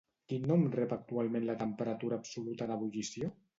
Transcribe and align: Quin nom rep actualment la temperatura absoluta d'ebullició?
Quin 0.31 0.45
nom 0.51 0.63
rep 0.75 0.95
actualment 0.97 1.45
la 1.51 1.57
temperatura 1.61 2.21
absoluta 2.25 2.71
d'ebullició? 2.75 3.33